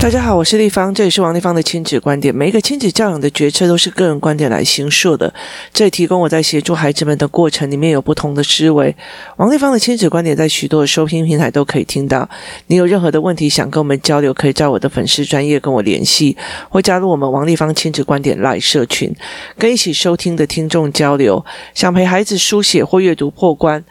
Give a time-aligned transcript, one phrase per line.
[0.00, 2.32] 大家好，我是丽芳，这里是王立芳的亲子观点。
[2.32, 5.34] 每一个亲子教养的决策都是个人观点来形塑的，
[5.74, 8.94] 这里提供我在协助孩子们的过程里面有不同的思维。
[9.36, 12.26] 王立芳的亲子观点在许多的收听平台都可以听到。
[12.68, 16.36] 你有任何的问题想跟我们交流，可以在我的粉丝专业跟我联系，
[16.70, 19.12] 或加入我们王立芳亲子观点 LINE 社群，
[19.58, 21.44] 跟一起收听的听众交流。
[21.74, 23.84] 想陪孩子书写或阅读破关。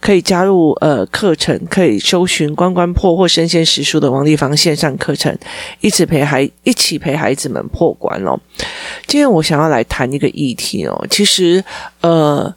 [0.00, 5.36] 可以加入呃课程，可以搜寻“关关破”或“生鲜时书”的王立芳线上课程，
[5.80, 8.34] 一起陪孩一起陪孩子们破关哦。
[9.06, 11.62] 今天我想要来谈一个议题哦，其实
[12.00, 12.52] 呃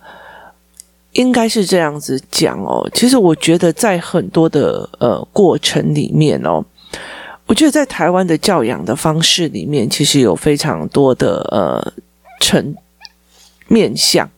[1.11, 2.89] 应该是这样子讲哦。
[2.93, 6.63] 其实我觉得在很多的呃过程里面哦，
[7.45, 11.93] 我觉得在台湾的教养的方式里面，其实有非常多的呃
[12.39, 12.73] 层
[13.67, 14.29] 面相。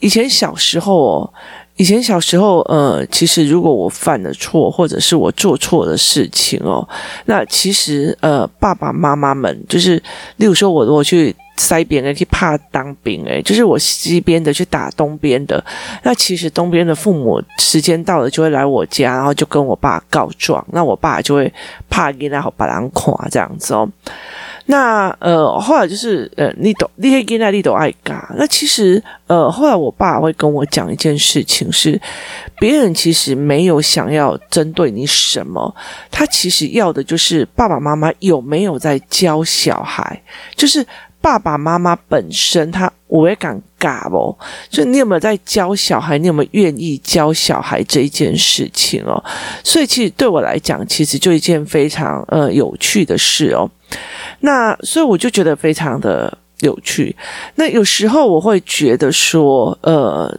[0.00, 1.34] 以前小时候哦。
[1.76, 6.86] 以前小时候，呃，其实如果我犯了错，或者是我做错的事情哦，
[7.24, 10.00] 那其实呃，爸爸妈妈们就是，
[10.36, 15.62] 例如说我如果去塞边的去怕当兵，诶，就是我西边的去打东边的，
[16.04, 21.52] 那其实东边的父母时间到了就会来我家，然后就跟我爸告状，那我爸就会
[21.90, 23.88] 怕给然后把人垮这样子哦。
[24.66, 28.34] 那呃，后来就是呃，你懂，你可以跟那你都爱嘎。
[28.36, 32.00] 那其实呃，后来我爸会跟我讲一件事情是，
[32.58, 35.74] 别人其实没有想要针对你什么，
[36.10, 40.22] 他其实要的就是爸爸妈妈有没有在教小孩，
[40.56, 40.84] 就是
[41.24, 44.36] 爸爸妈妈本身他我也敢尬哦，
[44.68, 49.24] 就你有没有在教小孩，你有没有愿意教小孩这一件事情哦？
[49.62, 53.66] 所以其实对我来讲，其实就一件非常呃有趣的事哦。
[54.40, 57.16] 那所以我就觉得非常的有趣。
[57.54, 60.30] 那有时候我会觉得说，呃，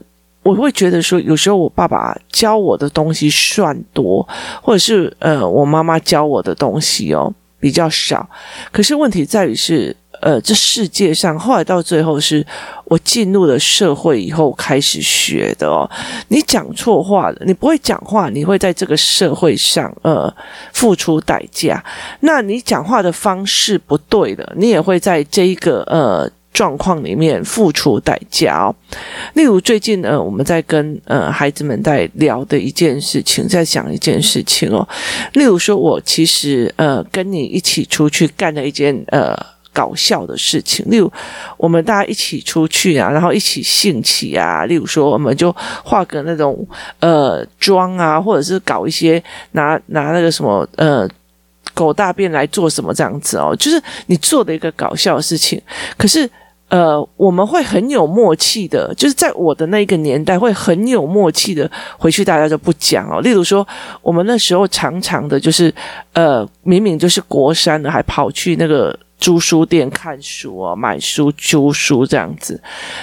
[0.44, 4.28] 我会觉得说，有时候我爸爸教我的东西算多，
[4.62, 8.30] 或者是呃，我妈妈教我的东西哦比较少。
[8.72, 9.98] 可是问题在于是。
[10.26, 12.44] 呃，这世界上后来到最后是
[12.86, 15.88] 我进入了社会以后开始学的哦。
[16.30, 20.34] 你讲错话了，你不会讲话，你会在这个社会上呃
[20.74, 21.84] 付出代价。
[22.22, 28.76] 那你讲话的方式不对的，你也会在这一个呃状况里面付出代价哦。
[29.36, 34.88] 例如最近呢，我们在跟呃孩子们在聊的一件事情，在讲一件事情哦。
[35.34, 39.54] 例如说，我其实呃跟你一起出去干了一件呃。
[39.76, 41.12] 搞笑的事情，例如
[41.58, 45.54] 我们大家一起出去啊，然后一起兴起啊，例如说我们就
[45.84, 46.66] 化个那种
[47.02, 49.22] 呃妆啊，或者是搞一些
[49.52, 51.06] 拿拿那个什么呃
[51.74, 55.62] 狗大便来做什么这样子哦，就是你做的一个搞笑的事情。
[55.98, 56.30] 可是
[56.70, 63.20] 呃我们会很有默契的，就是在我的那一个年代会很有默契的回去，大家就不讲哦。
[63.20, 63.68] 例如说
[64.02, 65.74] 我们那时候常常的就是
[66.14, 68.98] 呃明明就是国山的，还跑去那个。
[69.18, 72.62] 租书店看书啊，买书、租书这样子。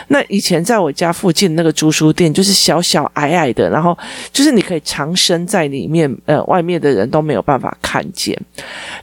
[0.08, 3.96] 那以前在我家附近那个租书店，就是小小矮矮的，然后
[4.32, 8.38] 就是你可以藏身在里面，呃，外面的人都没有办法看见。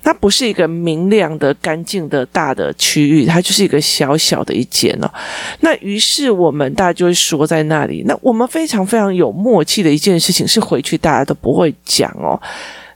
[0.04, 5.12] 它不是一个明亮的、干净的大的区域，它就是一个小小的一间哦。
[5.62, 8.04] 那于是我们大家就会说在那里。
[8.06, 12.40] 那我们非常非常有默契的一件事情是，回去大家都不会讲哦。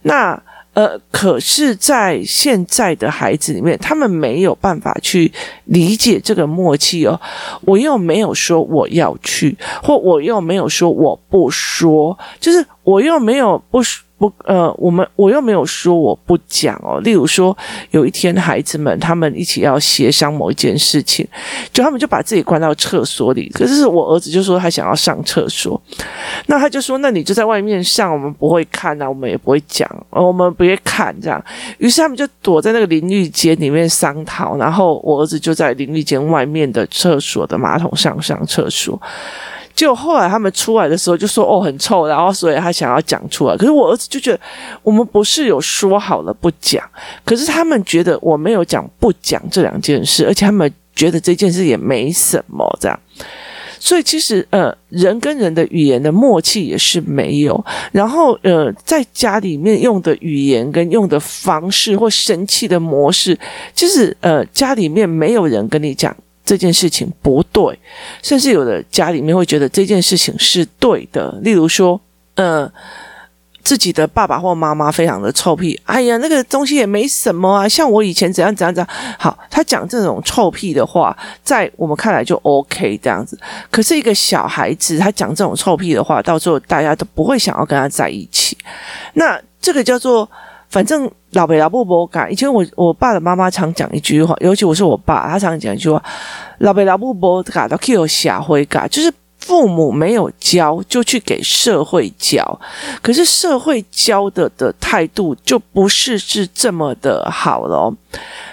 [0.04, 0.42] 那。
[0.74, 5.32] 呃，可是，在现在的孩子里面，他们没有办法去
[5.66, 7.20] 理解这个默契哦。
[7.62, 14.04] 我又没有说我要去，或我又没有说我不说，就是我又没有不说。
[14.24, 16.98] 不，呃，我们我又没有说我不讲哦。
[17.02, 17.56] 例如说，
[17.92, 21.28] 有一天孩子们他们一起要协商某一件事情，
[21.74, 23.50] 就他们就把自己关到厕所里。
[23.50, 25.82] 可是我儿子就说他想要上厕所，
[26.46, 31.44] 那他就说，那你就在外面上，我们不会看啊，我们也不会讲，我们不会看这样。
[31.80, 38.98] 于是他们就躲在那个淋浴间里面商讨，然后我儿子就在淋浴间外面的厕所的马桶上上厕所。
[39.76, 43.58] 就后来他们出来的时候就说哦，很臭，然后所以他想要讲出来。
[43.58, 44.40] 可是我儿子就觉得
[44.84, 46.84] 我们不是有说好了不讲，
[47.26, 53.00] 可是他们觉得我没有讲不讲这两件事，而且他们觉得这件事也没什么这样。
[53.80, 57.66] 所以其实呃，人跟人的语言的默契也是没有。
[57.92, 63.38] 然后呃，在家里面用的语言跟用的方式或生气的模式，
[63.74, 66.16] 其实呃，家里面没有人跟你讲。
[66.46, 67.80] 这件事情不对，
[68.22, 71.32] 甚至有的家里面会觉得这件事情是对的。
[71.42, 72.00] 例如说，
[72.36, 72.70] 呃，
[73.64, 79.16] 自己的爸爸或妈妈非常的臭屁，哎呀，那个东西也没什么啊，像我以前怎样怎样怎样。
[79.18, 83.40] 好，他讲这种臭屁的话，在我们看来就 OK 这样子。
[83.72, 88.58] 可是一个小孩子，他讲这种臭屁的话，到最后大家都不会想要跟他在一起。
[89.14, 90.30] 那这个叫做。
[90.74, 92.28] 反正老爸老不不改。
[92.32, 96.02] 以前我我爸的妈妈常讲一句话，尤其我是我爸，他常讲一句话：
[96.58, 102.60] 老爸老不不改，都去有下回噶，就是父母没有教，就去给社会教。
[103.04, 107.94] 可是社会教的的态度就不是是这么的好了。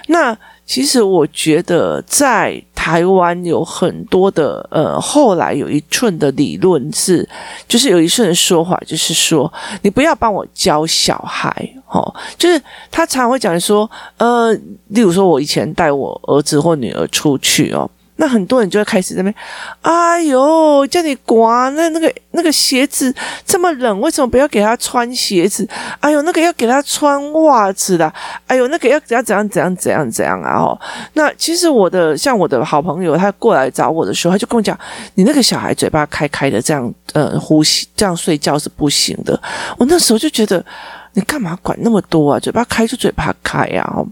[0.07, 0.37] 那。
[0.71, 7.27] 其实我觉得在台湾有很多的呃，后来有一寸的理论是，
[7.67, 9.51] 就是有一寸的说法，就是说
[9.81, 11.53] 你不要帮我教小孩，
[11.89, 12.57] 哦，就是
[12.89, 14.53] 他常常会讲说，呃，
[14.87, 17.91] 例如说我以前带我儿子或女儿出去哦。
[18.17, 19.35] 那很多人就会开始在那边，
[19.81, 23.13] 哎呦，叫你刮那那个那个鞋子
[23.45, 25.67] 这么冷，为什么不要给他穿鞋子？
[25.99, 28.13] 哎呦，那个要给他穿袜子的，
[28.45, 30.59] 哎呦，那个要怎样怎样怎样怎样怎样啊？
[30.59, 30.79] 哦，
[31.13, 34.77] 那其实我的像我的好朋友，他过来找我的时候，他就跟我讲，
[35.15, 39.41] 你那个小孩嘴巴开开的这样呃呼吸这样睡觉是不行的。
[39.77, 40.63] 我那时候就觉得。
[41.13, 42.39] 你干嘛管那么多啊？
[42.39, 43.83] 嘴巴开就嘴巴开呀！
[43.95, 44.07] 哦，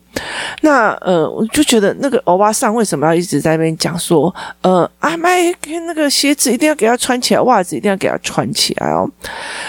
[0.61, 5.43] 那呃，我就觉得那个欧巴桑为什么要一直在那边讲说，呃，阿麦
[5.85, 9.09] 那个鞋子一定要给他穿起来，袜子一定要给他穿起来哦。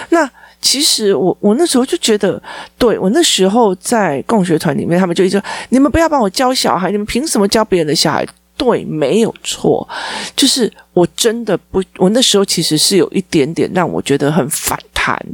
[0.09, 0.29] 那
[0.59, 2.41] 其实我我那时候就觉得，
[2.77, 8.27] 对，我那时候在共学团里面，他们就一直说，你们不要帮我教小孩，你们凭什么教别人的小孩？
[8.57, 9.87] 对，没有错，
[10.35, 14.77] 就是我真的不，我那时候其实是有一点点让我觉得很烦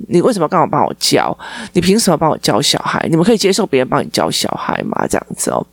[0.07, 1.35] 你为什么刚好帮我教？
[1.73, 3.05] 你凭什么帮我教小孩？
[3.09, 5.05] 你们可以接受别人帮你教小孩吗？
[5.09, 5.65] 这样子哦。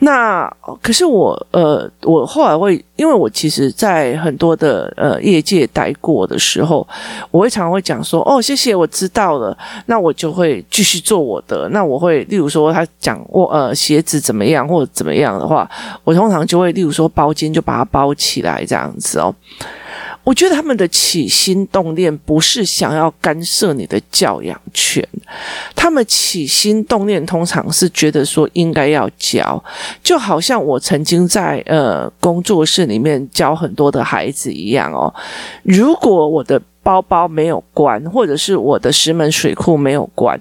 [0.00, 6.86] 那可是我呃，我后来会，因为我其实在很多的呃业界待过的时候，
[7.30, 11.68] 我会常常会讲说：“哦，谢谢，我知道了。”那我就会继续做我的。
[11.70, 15.68] 那我会例如说他讲我呃鞋子怎么样或怎么样的话，
[16.04, 19.34] 我通常就会例如说包巾就把它包起来这样子哦。
[20.28, 25.02] 我觉得他们的起心动念不是想要干涉你的教养权，
[25.74, 29.64] 他们起心动念通常是觉得说应该要教，
[30.02, 35.10] 就好像我曾经在呃工作室里面教很多的孩子一样哦。
[35.62, 40.38] 如果我的包包没有关，或者是我的石门水库没有关，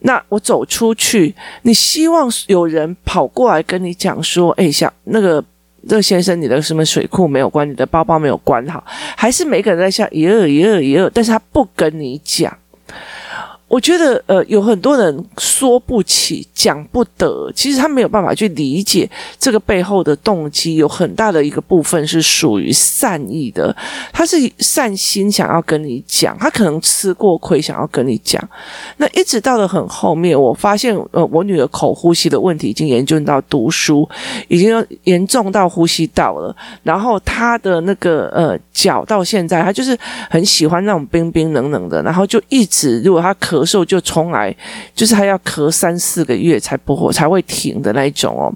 [0.00, 5.42] 那我走出去，你希望有人跑过来跟你讲说：“哎，像那个。”
[5.88, 7.68] 这个先生，你的什么水库没有关？
[7.68, 8.84] 你的包包没有关好，
[9.16, 12.56] 还是每个人在笑，一二一二一二，但是他不跟你讲。
[13.72, 23.74] 我觉得，呃，有很多人说不起，讲不得，其实他没有办法去理解这个背后的动机，有很大的一个部分是属于善意的，
[24.12, 28.46] 他是善心想要跟你讲，他可能吃过亏想要跟你讲。
[28.98, 34.06] 那一直到了很后面，我发现，呃，我女儿口呼吸的问题已经严重到读书，
[34.48, 39.98] 已经严重到呼吸道了，然后她的那个呃脚到现在，她就是
[40.28, 43.61] 很喜欢那种冰冰冷冷的，然后就一直如果她咳。
[43.62, 44.52] 有时候就从来
[44.92, 48.52] 就是他要咳三四个月才不会才会停的那一种哦，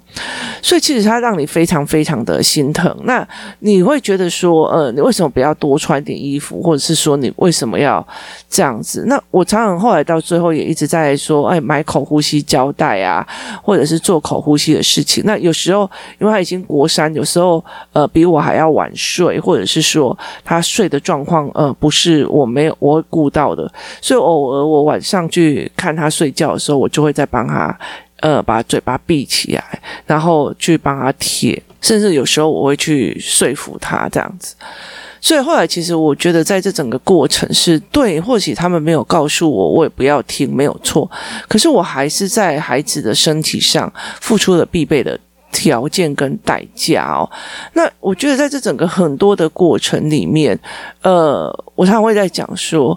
[0.61, 2.93] 所以其实他让你非常非常的心疼。
[3.05, 3.25] 那
[3.61, 8.05] 你会觉得说，呃，你为什么不要多穿点衣服，或者是说你为什么要
[8.50, 9.05] 这样子？
[9.06, 13.25] 那我常常后来到最后也一直在说，哎，买口呼吸胶带啊，
[13.62, 15.23] 或者是做口呼吸的事情。
[15.25, 15.88] 那有时候
[16.19, 24.96] 因为他已经国三，有时候呃比我还要晚睡，或者是说他睡的状况呃不是我没有我会顾到的，所以偶尔我晚。
[25.01, 27.79] 上去看他睡觉的时候，我就会再帮他，
[28.21, 34.55] 呃，把嘴巴闭起来，然后去帮他贴，甚至有时候我会去说服他这样子。
[35.19, 41.11] 所以后来，其实我觉得在这整个过程是对，或许他们没有告诉我，我也不要听，没有错。
[41.49, 45.19] 可是我还是在孩子的身体上付出了必备的
[45.50, 47.29] 条件跟代价哦。
[47.73, 50.57] 那我觉得在这整个很多的过程里面，
[51.03, 52.97] 呃，我常常会在讲说。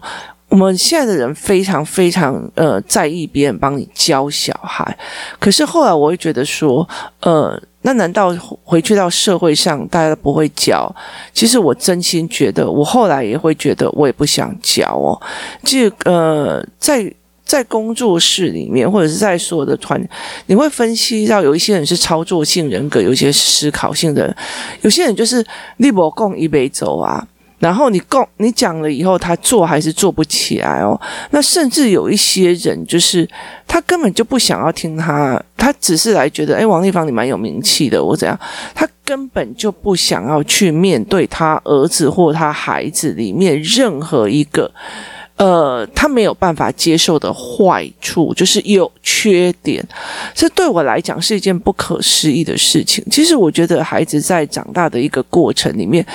[0.50, 4.98] 我们现在的人非常非常呃在意别人帮你教小孩，
[5.40, 6.88] 可是后来我会觉得说，
[7.22, 10.94] 呃，那难道回去到社会上大家都不会教？
[11.34, 15.22] 其实我真心觉得，我后来也会觉得我也不想教哦。
[15.64, 17.14] 这呃，在
[17.46, 20.04] 在工作室里面，或者是在所有的团，
[20.48, 24.36] 你会分析到有一些人是操作性人格，有一些思考性的人，
[24.82, 25.46] 有些人就是
[25.78, 27.28] 你无讲伊袂做啊。
[27.60, 31.00] 然后你讲你讲了以后，他做还是做不起来哦。
[31.32, 33.28] 那甚至有一些人，就是
[33.68, 38.40] 他根本就不想要听他，他只是来觉得，哎，王立芳你蛮有名气的，我怎样？
[38.74, 44.72] 他根本就不想要去面对他儿子或他孩子里面任何一个。
[45.40, 49.82] 呃，他没有办法接受的坏处，就是有缺点，
[50.36, 53.02] 这对我来讲是一件不可思议的事情。
[53.10, 56.06] 其实我觉得孩子在长大的一个过程里面，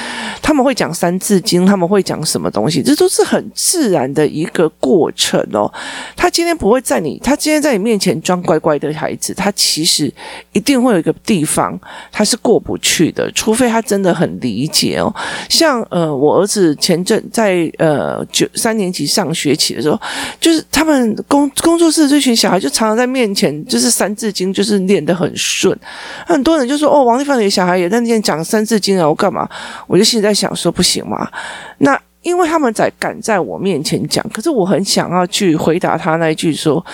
[0.43, 5.73] 他们会讲三字经，他们会讲什么东西，这都是很自然的一个过程哦。
[6.14, 10.12] 他今天不会在你，他今天在你面前装乖乖的孩子，他其实
[10.52, 11.81] 一定会有一个地方
[12.12, 15.11] 他是过不去的，除非他真的很理解哦。
[15.49, 19.09] 像呃，我儿子前阵在呃九三年级。
[19.14, 20.00] 上学期的时候，
[20.40, 25.78] 就是他们工工作室这群小孩，就常常在面前就是三字经，就是念得很顺。
[26.26, 29.49] 很多人就说：“哦，王丽芳的小孩也在那边讲三字经啊，我干嘛？”
[29.87, 31.30] 我就心里在想说：“不行嘛。”
[31.78, 36.85] 那因为他们在敢在我面前讲，可是我很想要去回答他那一句说：“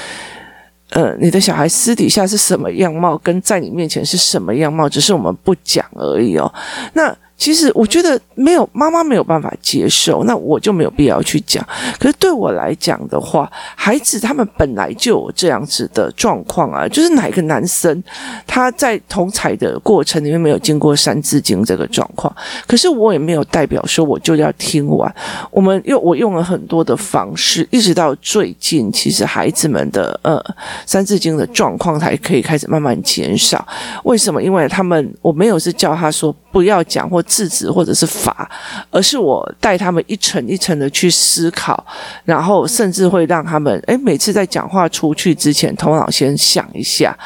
[0.90, 6.52] 呃，你的小孩私底下是什么样貌，跟在你面前是什么样貌，只是我们不讲而已哦。”
[6.92, 7.16] 那。
[7.40, 11.66] 其实我觉得没有妈妈没有办法接受，那我就没有必要去讲。
[11.98, 18.04] 可是对我来讲的话，孩子他们本来就有这样子的状况啊，就是哪一个男生
[18.46, 22.30] 他在同侪的过程里面没有经过三字经这个状况，
[22.66, 25.10] 可是我也没有代表说我就要听完。
[25.50, 30.38] 我们用我用了很多的方式，一直到最近，其实孩子们的呃
[30.84, 33.66] 三字经的状况才可以开始慢慢减少。
[34.04, 34.42] 为什么？
[34.42, 37.24] 因为他们我没有是叫他说不要讲或。
[37.30, 38.50] 制止或者是罚，
[38.90, 41.86] 而是我带他们一层一层的去思考，
[42.24, 47.16] 然后甚至会让他们，诶，每次在讲话出去之前，头脑先想一下。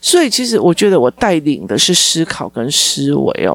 [0.00, 3.54] 所以，其实我觉得我带领的是思考跟思维哦。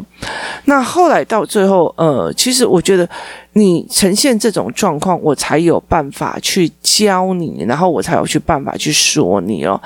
[0.66, 3.10] 那后来到最后，呃，其实我觉得
[3.54, 9.82] 你呈现这种状况，我才有办法去教你，然后我才有去办法去说你哦。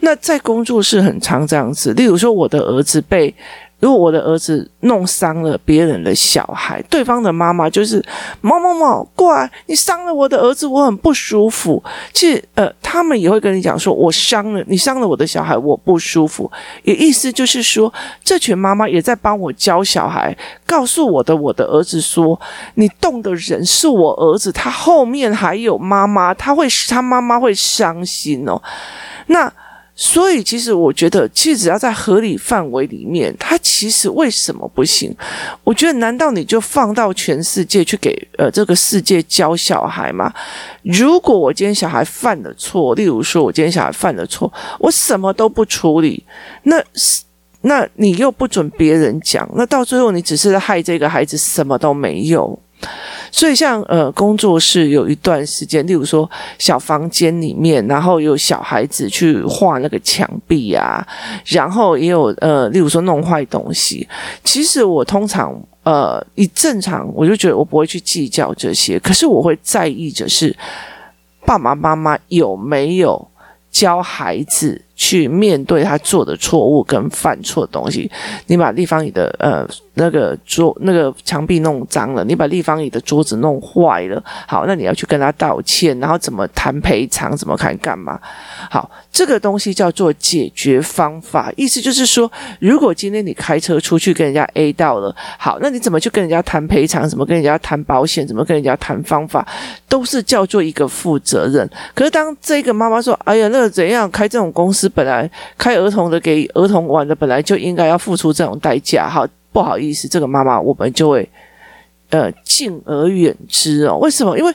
[0.00, 3.34] 那在工作室很常这样子，例如说我的儿子被。
[3.80, 8.04] 如果我的儿子弄伤了别人的小孩，对方的妈妈就是
[8.40, 11.82] 某某某过来，你伤了我的儿子，我很不舒服。
[12.12, 16.50] 其实，呃，他们也会跟你讲说，我伤了你，伤了我的小孩，我不舒服。
[16.82, 17.92] 也意思就是说，
[18.24, 22.40] 这群妈妈也在帮我教小孩，告诉我的我的儿子说，
[22.74, 28.60] 你动的人是我儿子，他后面还有妈妈，他会他妈妈会伤心哦。
[29.28, 29.52] 那。
[30.00, 35.12] 所以，其实我觉得，其实只要在合理范围里面，他其实为什么不行？
[35.64, 40.32] 我觉得，难道你就放到全世界去给呃这个世界教小孩吗？
[40.82, 46.22] 如果我今天小孩犯了错，例如说我今天小孩犯了错，我什么都不处理，
[46.62, 46.80] 那
[47.62, 52.56] 那你又不准别人讲，那到最后你只是害这个孩子，什么都没有。
[53.30, 61.06] 所以像呃工作室有一段时间，例如说小房间里面，然后有小孩子去画那个墙壁啊，
[61.44, 64.08] 然后也有呃例如说弄坏东西。
[64.42, 70.56] 其实我通常呃以正常，我就觉得我不会去计较这些，可是我会在意的是
[71.44, 73.28] 爸爸妈妈有没有
[73.70, 74.82] 教孩子。
[74.98, 78.10] 去面对他做的错误跟犯错的东西，
[78.48, 88.20] 你把立方椅的呃那个桌那个墙壁弄脏了，你把立方椅的桌子弄坏了，好，那你要去跟他道歉，然后怎么谈赔偿，怎么看干嘛？
[88.68, 97.08] 好，这个东西叫做解决方法，意思就是说，如果今天你开车出去跟人家 A 到了，好，那你怎么去跟人家谈赔偿？
[97.08, 98.26] 怎么跟人家谈保险？
[98.26, 99.46] 怎么跟人家谈方法？
[99.88, 101.68] 都是叫做一个负责任。
[101.94, 109.08] 可是当这个妈妈说：“哎呀，那个怎样开这种公司？”本来开儿童的给儿童玩的，本来就应该要付出这种代价。
[109.08, 111.28] 哈，不好意思，这个妈妈我们就会
[112.10, 113.98] 呃敬而远之哦。
[113.98, 114.38] 为什么？
[114.38, 114.54] 因为。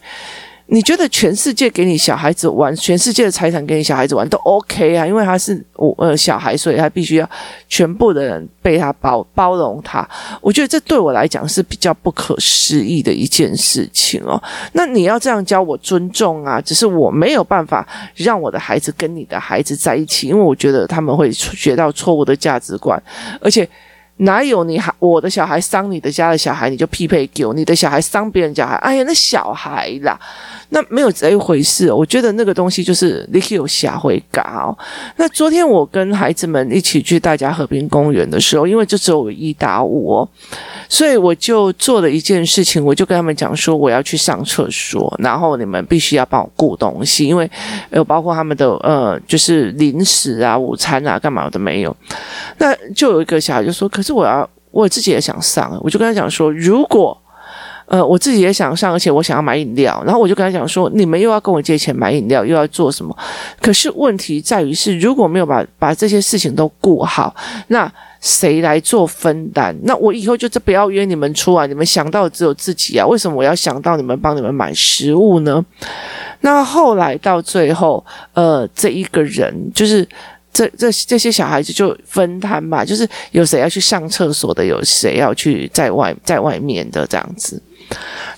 [0.67, 5.05] 你觉得全世界给你小孩子玩，全世界的财产给你小孩子玩都 OK 啊？
[5.05, 7.29] 因为他是我呃小孩，所以他必须要
[7.67, 10.07] 全部的人被他包包容他。
[10.41, 14.41] 我觉得这对我来讲是比较不可思议的一件事情哦。
[14.71, 23.01] 那你要这样教我尊重啊，只是我没有办法让我的孩子跟你的孩子在一起，因为我觉得他们会学到错误的价值观，
[23.41, 23.67] 而且。
[24.17, 27.53] 哪有你还我的小孩伤你的家的小孩，你就匹配给我？
[27.53, 30.17] 你的小孩伤别人家孩，哎呀，那小孩啦，
[30.69, 31.91] 那没有这一回事。
[31.91, 34.77] 我觉得那个东西就是你可以有下回搞。
[35.17, 40.29] 那昨天我跟孩子们一起去大家和平公园的时候，因为就只有我一打五哦，
[40.87, 47.49] 所以我就做了一件事情，我就跟他们讲说，我要去上厕所，然后你们必须要帮我顾东西，因为
[47.91, 51.95] 有包括他们的呃，就是零食啊、午餐啊、干嘛都没有。
[52.59, 54.13] 那就有一个小孩就说，可是。
[54.13, 57.17] 我要我自己也想上，我就跟他讲说，如果
[57.85, 63.15] 呃我自己也想上，而且我想要买饮料，然后我就跟他讲说，你们又要跟我借钱买饮料，又要做什么？
[63.59, 67.35] 可是问题在于是，如果没有把把这些事情都顾好，
[67.67, 67.91] 那
[68.21, 69.75] 谁来做分担？
[69.83, 73.05] 那我以后就这不要约你们出来，你们想到只有自己啊？
[73.05, 75.63] 为什么我要想到你们帮你们买食物呢？
[76.39, 80.07] 那后来到最后，呃，这一个人就是
[80.53, 87.61] 这这这些小孩子就分摊吧，就是有谁要去上厕所的，有谁要去在外在外面的这样子。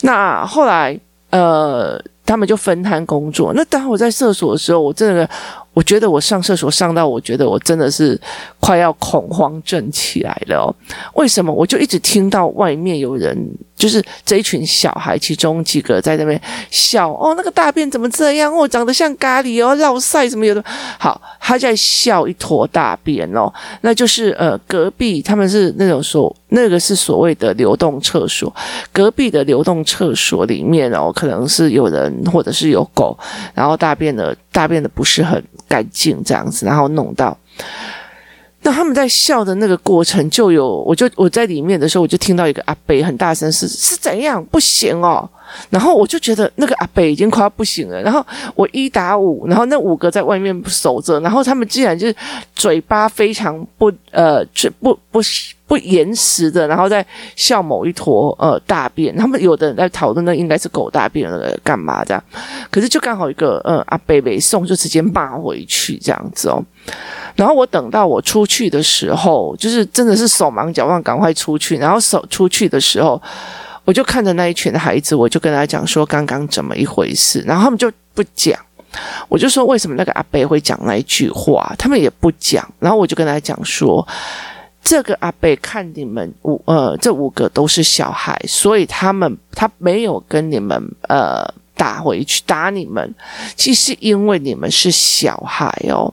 [0.02, 0.98] 那后来，
[1.30, 3.54] 呃，他们就分摊工作。
[3.54, 5.30] 那当我在厕所的时候，我真的。
[5.76, 8.20] 我觉得我上厕所上到，我觉得我真的是
[8.62, 10.74] 快要恐慌症起来了哦。
[11.14, 11.54] 为什么？
[11.54, 13.38] 我就一直听到外面有人，
[13.76, 16.42] 就是这一群小孩，其中几个在那边
[16.72, 20.64] 笑哦，那个大便怎么这样哦，长得像咖喱哦，绕晒什么有的。
[20.98, 28.54] 好，他在笑一坨大便哦，那就是呃，隔壁他们是那种说那个是所谓的流动厕所，
[28.94, 33.18] 隔壁的流动厕所里面哦，可能是有人或者是有狗，
[33.54, 35.44] 然后大便的大便的不是很。
[35.68, 37.36] 干净这样子，然后弄到，
[38.62, 45.28] 那他们在笑的那个过程，就有我就我在里面的时候，我就听到一个阿伯很大声，是是怎样不行哦。
[45.72, 48.00] 然后我就觉得那个阿伯已经快要不行了。
[48.04, 52.16] 然后我一打五，然后那五个在外面守着，然后他们竟然就是
[52.54, 54.46] 嘴巴非常不呃，
[54.80, 55.20] 不不
[55.68, 57.06] 不，不严实的，然后在
[57.36, 59.16] 笑某一坨呃大便。
[59.16, 62.24] 他们有的人在讨论那应该是狗大便了，干嘛这样？
[62.72, 66.64] 可是就刚好一个呃阿伯没送，就直接骂回去这样子哦。
[67.36, 71.78] 然后我等到我出去的时候，就是真的是手忙脚乱，赶快出去。
[71.78, 73.22] 然后手出去的时候。
[73.86, 78.60] 我就看着那一群的孩子，我就跟他讲说刚刚怎么一回事，然后他们就不讲。
[79.30, 82.68] 我就说为什么那个阿伯会讲那一句话，他们也不讲。
[82.80, 84.04] 然后我就跟他讲说，
[84.86, 91.54] 这个阿贝看你们五呃这五个都是小孩，所以他们他没有跟你们呃。
[91.76, 93.14] 打回去打你们，
[93.56, 96.12] 其实因为你们是小孩哦。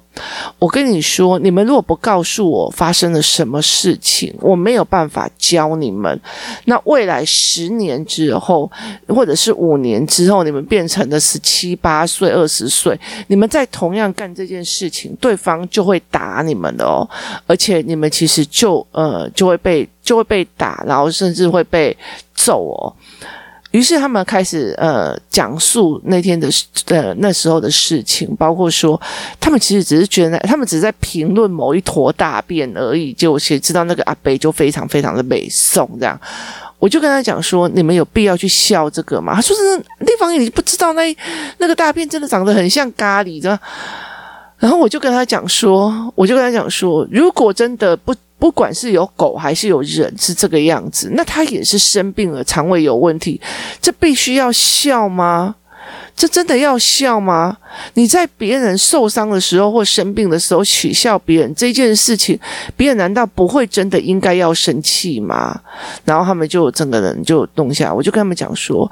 [0.59, 6.21] 我跟你说，你们如果不告诉我发生了什么事情，我没有办法教你们。
[6.67, 8.71] 那未来十年之后，
[9.09, 17.09] 或者是五年之后，你们变成了十七八岁、二十岁，你们再同样干这件事情，对方就会打你们的哦。
[17.47, 21.97] 而且你们其实就呃就会被就会被打，然后甚至会被
[22.35, 22.93] 揍哦。
[23.73, 26.49] 于是他们开始呃讲述那天的
[26.87, 29.01] 呃那时候的事情，包括说
[29.41, 36.19] 他们其实只是觉得他们只是在评论某一坨大便而已，就谁知道那个阿伯就非常非常的美颂这样，
[36.79, 39.35] 我就跟他讲说，你们有必要去笑这个吗？
[39.35, 41.17] 他说是地方你不知道那
[41.59, 43.59] 那个大便真的长得很像咖喱的，
[44.63, 48.15] 然后我就跟他讲说，我就跟他讲说，如果真的不。
[48.39, 53.41] 不管是有狗还是有人是这个样子，那他也是生病了，肠胃有问题，
[53.81, 55.55] 这必须要笑吗？
[56.15, 57.57] 这真的要笑吗？
[57.95, 62.39] 你在别人受伤的时候或生病的时候取笑别人这件事情，
[62.77, 65.59] 别人难道不会真的应该要生气吗？
[66.05, 68.91] 然后他们就整个人就动下来，我就跟他们讲说，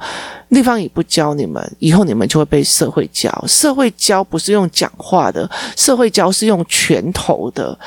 [0.49, 3.31] 地方也不教你们，以后你们就会被社会教。
[3.47, 7.77] 社会教不是用讲话的，社会教是用拳头的。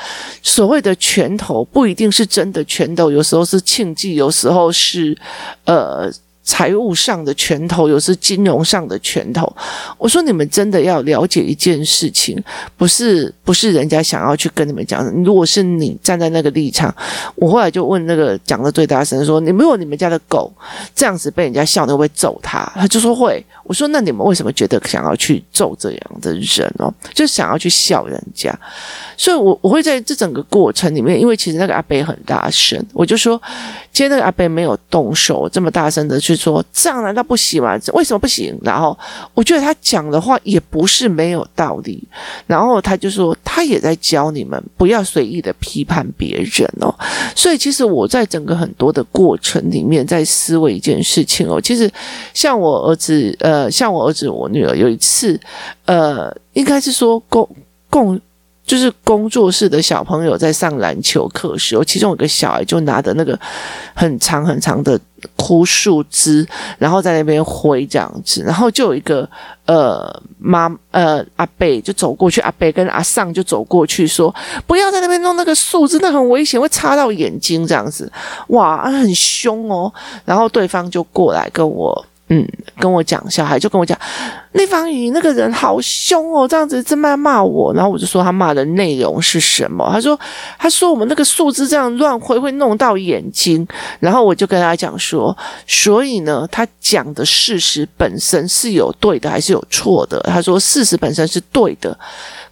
[0.41, 5.17] 所谓的拳头不一定是真的拳头，有时候是庆忌，有时候是
[5.65, 6.09] 呃。
[6.45, 9.51] 财务上的拳头，有时金融上的拳头。
[9.97, 12.41] 我说你们真的要了解一件事情，
[12.77, 15.03] 不是不是人家想要去跟你们讲。
[15.23, 16.93] 如果是你站在那个立场，
[17.35, 20.53] 我后来就问那个讲的最大声说：“你如果你们家的狗
[20.93, 23.43] 这样子被人家笑，你会不会揍他？”他就说会。
[23.63, 26.93] 我说：“那你们为什么觉得想要去揍这样的人哦？
[27.15, 28.55] 就想要去笑人家？”
[29.17, 33.41] 所以我，我我会在这整个过程里面，因为其实那个阿伯很大声，我就说。
[33.91, 37.79] 今天那个阿伯没有动手，这么大声的去说，这样难道不行吗？
[37.93, 38.57] 为什么不行？
[38.63, 38.97] 然后
[39.33, 42.03] 我觉得他讲的话也不是没有道理。
[42.47, 46.93] 然后他就说，他也在教你们不要随意的批判别人哦。
[47.35, 51.59] 所以其实我在整个很多的过程里面，在思维一件事情哦。
[51.61, 51.91] 其实
[52.33, 55.39] 像我儿子，呃，像我儿子，我女儿有一次，
[55.85, 57.47] 呃，应该是说共
[57.89, 58.19] 共。
[58.65, 63.39] 就是工作室的小朋友在上篮球课时候，其中有个小孩就拿着那个
[63.93, 64.99] 很长很长的
[65.35, 66.45] 枯树枝，
[66.79, 69.29] 然后在那边挥这样子，然后就有一个
[69.67, 74.33] 呃妈呃阿伯就走过去，阿伯跟阿桑就走过去说
[74.65, 78.11] ：“不要在那边弄那个树枝，那很危险，会插到眼睛这样子。”
[78.49, 79.93] 哇，很凶哦！
[80.25, 82.05] 然后对方就过来跟我。
[82.27, 82.43] 嗯，
[82.79, 83.95] 跟我讲，小孩就跟我讲，
[84.53, 89.87] 那方姨那个人好凶哦，这样子这么骂我，然后我就说他骂的内容是什么？
[89.93, 90.19] 他说
[90.57, 93.67] 他说我们那个树枝这样乱挥会弄到眼睛，
[93.99, 100.19] 然后我就跟他讲说，所以呢，他讲的事实本身是有对的还是有错的？
[100.21, 101.95] 他说事实本身是对的，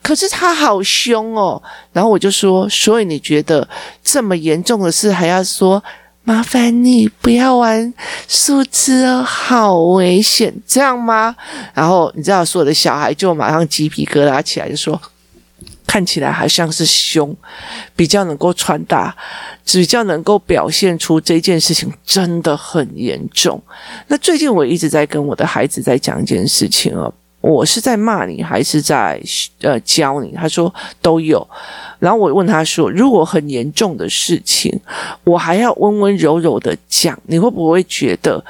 [0.04, 1.60] 可是他好凶哦，
[1.92, 3.68] 然后我就说，所以你觉得
[4.04, 5.84] 这么严重的事还要说？
[6.26, 7.94] 麻烦你不要玩
[8.28, 11.36] 树枝哦，好危险，这样吗？
[11.74, 15.00] 然后你知道，所有的小孩就马上鸡皮疙瘩起来，就说
[15.86, 17.36] 看起来好像是凶，
[17.96, 19.16] 比较能够传达，
[19.66, 23.62] 比较能够表现出这件事情真的很严重。
[24.08, 27.14] 那最近我一直在跟我的孩子在讲一件事情哦。
[27.44, 29.22] 我是在骂你，还是在
[29.62, 30.32] 呃教你？
[30.32, 31.46] 他说都有。
[32.00, 34.74] 然后我问他说：“如果很严重的事情，
[35.26, 38.42] 我还要温温柔柔的讲，你会不会觉得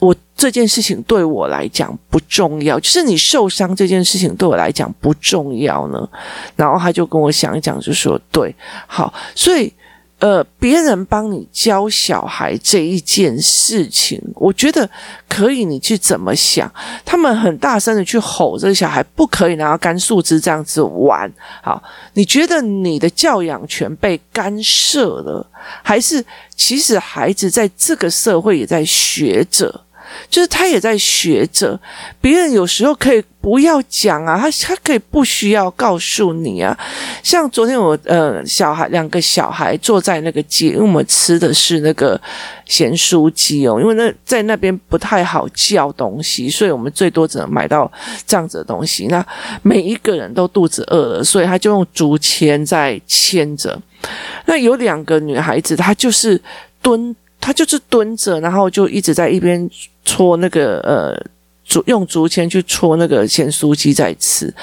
[0.00, 2.78] 我这件事情对我来讲不重要？
[2.78, 6.06] 就是你受伤这件事情对我来讲不重要呢？”
[6.54, 8.54] 然后他就跟我想一讲，就说：“对，
[8.86, 9.72] 好，所以。”
[10.22, 14.88] 呃，别人帮你教小孩这一件事情，我觉得
[15.28, 16.72] 可以，你去怎么想？
[17.04, 21.28] 他们很大声的去吼这个小孩，不可以拿干树枝这样子玩。
[21.60, 21.82] 好，
[22.12, 25.44] 你觉得你的教养权被干涉了，
[25.82, 29.84] 还是其实孩子在这个社会也在学着？
[30.28, 31.78] 就是他也在学着，
[32.20, 36.76] 别人有时候可以不要讲啊，他他可以不需要告诉你啊。
[37.22, 42.20] 像昨天我呃小孩两个小孩坐在那个街，因为我们吃的是那个
[42.66, 47.90] 咸酥鸡哦，因为那在那边不太好叫东西，所以我们最多只能买到
[48.26, 49.06] 这样子的东西。
[49.06, 49.24] 那
[49.62, 53.80] 每一个人都肚子饿了，所以他就用竹签在牵着。
[54.46, 56.40] 那有两个女孩子，她就是
[56.80, 57.14] 蹲。
[57.42, 59.68] 他就是蹲着，然后就一直在一边
[60.04, 61.12] 搓那个呃
[61.64, 64.54] 竹，用竹签去戳那个咸酥鸡在吃。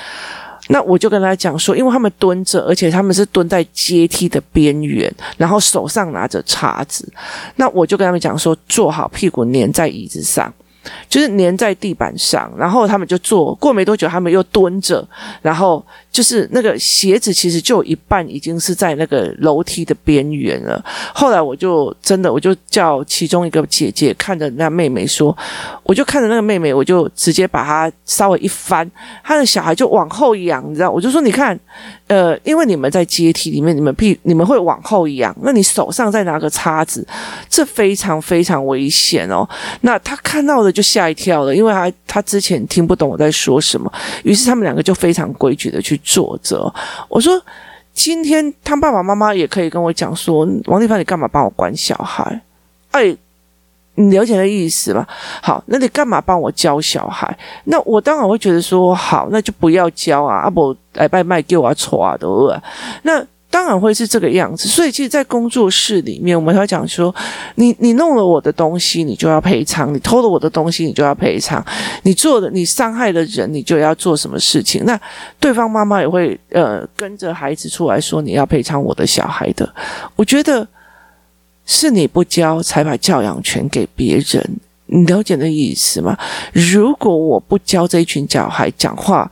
[0.69, 7.11] 那我就跟他讲说，因为他们蹲着，而且他们是蹲在阶梯的边缘，然后手上拿着叉子。
[7.57, 10.51] 那我就跟他们讲说，坐好，屁股粘在椅子上。
[11.09, 13.53] 就是粘在地板上，然后他们就坐。
[13.55, 15.05] 过没多久，他们又蹲着，
[15.41, 15.85] 然后
[16.19, 20.83] 就是那个鞋子其实就有一半已经是在那个楼梯的边缘了。
[21.13, 25.33] 后来我就真的，我就叫其中一个姐姐看着那妹妹说，
[25.81, 28.85] 我就看着那个妹妹，我就直接把她稍微一翻，
[29.23, 31.57] 她的小孩就往后仰，你知道，我就说你看。
[32.07, 37.07] 呃，因为你们在阶梯里面，你们屁你们会往后仰，那你手上再拿个叉子，
[37.47, 39.47] 这非常非常危险哦。
[39.81, 46.73] 那他看到的就吓一跳了，因为他他之前听不懂我在说什么，于是他们两个就非常规矩的去作者。
[47.07, 47.41] 我说，
[47.93, 52.41] 今天他爸爸妈妈也可以跟我讲说，王丽芳，你干嘛帮我管小孩？
[52.91, 53.15] 哎。
[53.95, 55.05] 你了解的意思吗？
[55.41, 57.37] 好，那你干嘛帮我教小孩？
[57.65, 60.37] 那我当然会觉得说，好，那就不要教啊！
[60.37, 62.57] 阿伯来拜卖给我啊错啊，对不对？
[63.03, 64.67] 那当然会是这个样子。
[64.67, 67.13] 所以，其实，在工作室里面，我们会讲说，
[67.55, 71.61] 你你弄了我的东西，你就要赔偿；你偷了我的东西，你就要赔偿；
[72.03, 74.83] 你做的，你伤害了人，你就要做什么事情？
[74.85, 74.99] 那
[75.39, 79.67] 对方妈妈也会呃跟着孩子出来说，你要赔偿我的小孩的。
[80.15, 80.67] 我觉得。
[81.71, 84.43] 是你不教，才把教养权给别人，
[84.87, 86.17] 你了解那意思吗？
[86.51, 89.29] 如果我不教这一群小孩讲话，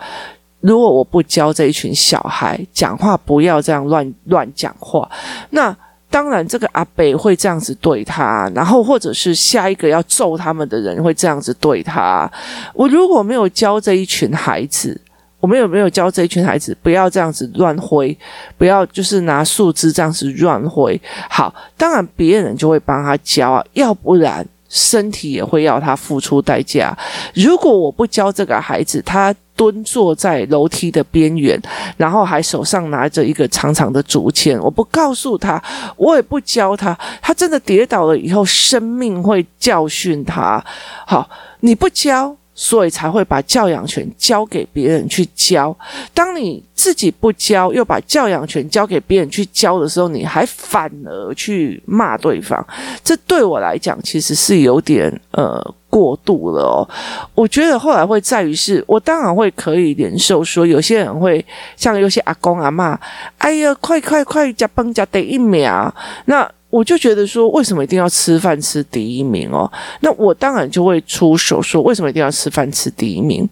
[0.60, 5.10] 如果我不教这一群小孩讲话，不要这样乱乱讲话，
[5.52, 5.76] 那
[6.10, 12.30] 当然这个阿北会这样子对他，然后或者是下一个要揍他们的人会这样子对他。
[12.74, 15.00] 我如果没有教这一群孩子。
[15.40, 18.18] 我们有没有教这一群孩子不要这样子乱挥，
[18.58, 21.00] 不要就是拿树枝这样子乱挥？
[21.30, 26.92] 好，当然别人就会帮他教啊，要不然身体也会要他付出代价。
[27.36, 31.62] 如果我不教这个孩子，他蹲坐在楼梯的边缘，
[31.98, 35.62] 然后还手上拿着一个长长的竹签，我不告诉他，
[35.98, 40.64] 我也不教他，他真的跌倒了以后，生命会教训他。
[41.06, 42.38] 好，你不教。
[42.60, 45.78] 所以才会把教养权交给别人去教。
[46.12, 52.66] 当你自己不教，又把教养权交给别人去教的时候，你还反而去骂对方，
[53.04, 56.88] 这对我来讲其实是有点呃过度了哦。
[57.34, 61.44] 我觉得后来会在于是，我当然会可以忍受说，有些人会
[61.76, 62.98] 像有些阿公阿嬷，
[63.38, 65.94] 哎呀，快快快，加崩加得一秒，
[66.26, 66.50] 那。
[66.70, 69.72] 我就觉得说，为什么一定要吃饭吃第一名哦？
[70.02, 73.48] 那我当然就会出手说，为什么一定要吃饭吃第一名？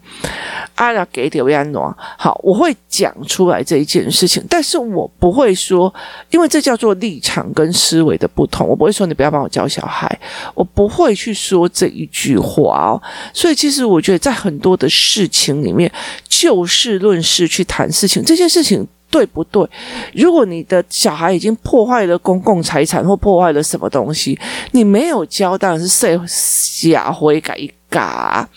[0.75, 5.91] 阿拉给点维安诺，好，我会讲出来这一件事情，但是我不会说，
[6.29, 10.19] 因为这叫做立场跟思维的不同，我不会说你不要帮我教小孩，
[10.53, 12.24] 我不会去说这一句。
[12.25, 13.01] 句话哦。
[13.33, 15.91] 所以其实我觉得在很多的事情里面，
[16.27, 19.69] 就事论事去谈事情，这件事情对不对？
[20.13, 24.37] 如果你的小孩已经破坏了公共财产或破坏了什么东西，
[24.71, 28.47] 你没有教，当然是社下回改一改。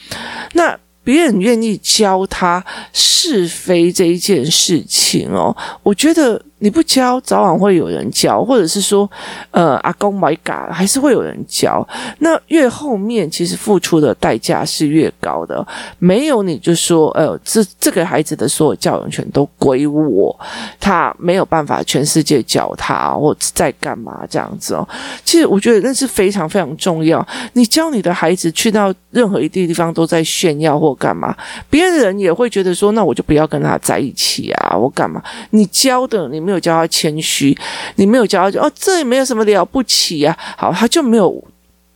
[0.54, 0.74] 那。
[1.04, 9.08] 别人愿意教他是非这一件事情哦，我觉得你不教，早晚会有人教，或者是说，
[9.50, 11.86] 呃，阿公买嘎，还是会有人教。
[12.18, 15.64] 那越后面，其实付出的代价是越高的。
[15.98, 20.36] 没有你就说，呃，这这个孩子的所有教养权都归我，
[20.80, 24.86] 他没有办法全世界教他，或在干嘛这样子哦。
[25.24, 27.26] 其实我觉得那是非常非常重要。
[27.52, 31.36] 你教你的孩子去到任何一地地方都在炫耀或干嘛，
[31.70, 35.22] 别人也会觉得说，那我就不要跟他在一起啊，我干嘛？
[35.50, 37.54] 你教的，你没有教他谦虚，
[37.96, 40.34] 你没有教他哦，这也没有什么了不起啊。
[40.56, 41.44] 好，他就没有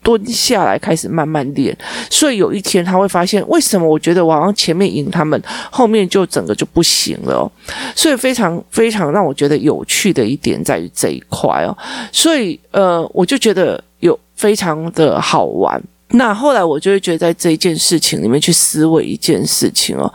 [0.03, 1.75] 蹲下来开始慢慢练，
[2.11, 7.51] 所以有一天他会发现，为什么我觉得我好像前面赢他们，后面就整个就不行了。
[7.97, 11.75] 所以非常非常让我觉得有趣的一点在于这一块哦。
[12.13, 15.83] 所以呃，我就觉得有非常的好玩。
[16.15, 20.13] 那后来我就会觉得，在这一件事情里面去思维一件事情哦，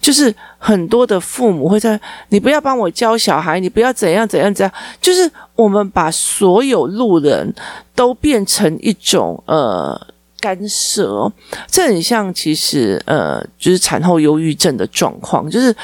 [0.00, 1.98] 就是很多的父母会在
[2.30, 7.54] 你不要帮我教小孩，你不要怎样怎样怎样，就是我们把所有路人
[7.94, 9.98] 都变成一种呃
[10.40, 11.30] 干涉，
[11.68, 15.74] 这很像其实呃就是产后忧郁症的状况，就是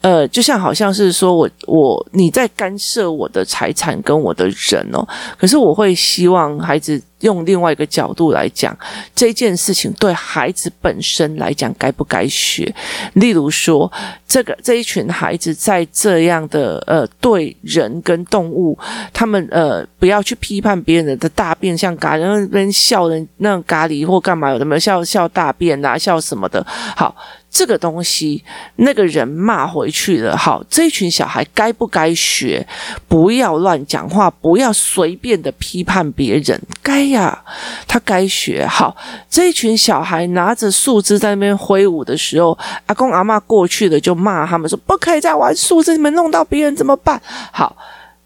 [0.00, 5.06] 呃就像好像是说我我你在干涉我的财产跟我的人哦，
[5.38, 7.00] 可是我会希望孩子。
[7.22, 8.76] 用另外一个角度来讲，
[9.14, 12.72] 这件事情对孩子本身来讲该不该学？
[13.14, 13.90] 例如说，
[14.28, 18.78] 这个这一群孩子在这样的呃对人跟动物，
[19.12, 26.64] 他们呃不要去批判别人的大便像咖喱，那边笑人那种咖喱或干嘛有的没有笑笑大便啊笑什么的，
[26.96, 27.16] 好。
[27.52, 28.42] 这个东西，
[28.76, 30.34] 那个人骂回去了。
[30.34, 32.66] 好，这群小孩该不该学？
[33.06, 36.58] 不要乱讲话，不要随便的批判别人。
[36.82, 37.44] 该呀，
[37.86, 38.66] 他该学。
[38.66, 38.96] 好，
[39.28, 47.20] 这群小孩拿着树枝在那边挥舞的时候，阿公阿嬷过去了就骂他们说：“不可以再玩树枝，你们弄到别人怎么办？”
[47.52, 47.76] 好。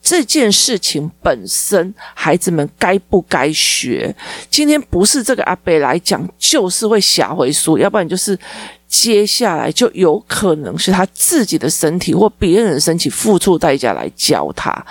[0.09, 4.15] 这件事情本身，孩子们该不该学？
[4.49, 8.39] 今天不是这个阿伯来讲，就是会下回书，要不然就是
[8.89, 14.85] 接下来就有可能是他自己的身体或别人的身体付出代价来教他。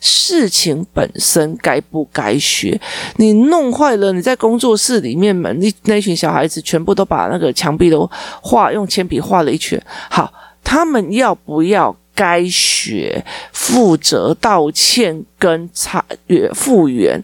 [0.00, 2.80] 事情本身该不该学？
[3.16, 8.10] 你弄坏了，你在工作室里面嘛，那那群小孩子全部都把那个墙壁都
[8.40, 9.80] 画用铅笔画了一圈。
[10.08, 10.32] 好，
[10.64, 11.96] 他们要不要？
[12.12, 17.18] 该学负责道歉跟查阅复原，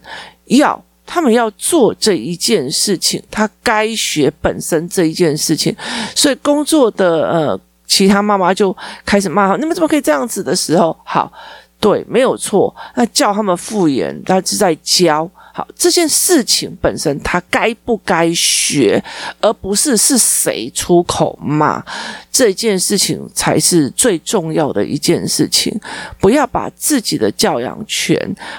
[0.45, 5.75] 要他们要做这一件事情，他该学本身这一件事情，
[6.13, 11.31] 所以工作的呃其他妈妈就开始骂他，你们怎么可以这样子的时候，好，
[11.79, 15.27] 对，没有错，那叫他们复原，他是在教。
[15.57, 19.03] 好，这件事情本身他该不该学，
[19.41, 21.83] 而不是是谁出口骂，
[22.31, 25.75] 这件事情才是最重要的一件事情。
[26.19, 28.15] 不要把自己的教养权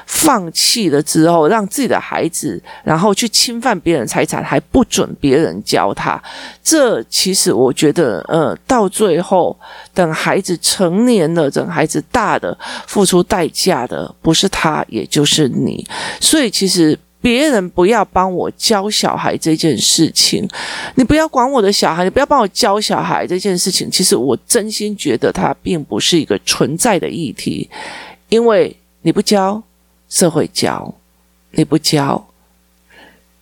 [0.07, 6.21] 放弃了之后，让自己的孩子然后去侵犯别人财产，还不准别人教他。
[6.65, 9.57] 这其实我觉得，呃，到最后
[9.95, 12.59] 等孩子成年了，等孩子大的，
[12.89, 15.87] 付出代价的不是他，也就是你。
[16.21, 16.88] 所以其实。
[17.21, 20.49] 别人不要帮我教小孩这件事情，
[20.95, 23.91] 你不要管我的小孩，你不要帮我教小孩这件事情。
[23.91, 27.69] 其实我真心觉得它并不是一个存在的议题，
[28.29, 29.63] 因为你不教，
[30.09, 30.95] 社会教；
[31.51, 32.25] 你不教，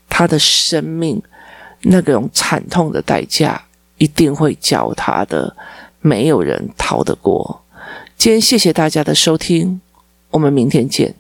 [0.09, 1.21] 他的生命
[1.83, 3.63] 那种惨痛的代价
[3.99, 5.55] 一定会教他的，
[6.01, 7.63] 没有人逃得过。
[8.17, 9.81] 今天谢谢大家的收听，
[10.31, 11.15] 我们明天见。